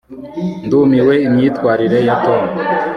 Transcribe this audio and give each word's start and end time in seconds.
ndumiwe 0.65 1.13
imyitwarire 1.27 1.99
ya 2.07 2.15
tom 2.25 2.45